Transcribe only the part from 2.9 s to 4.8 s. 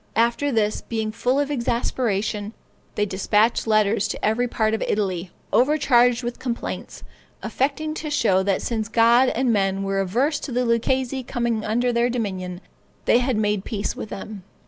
they despatched letters to every part